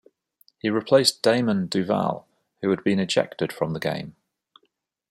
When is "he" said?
0.57-0.71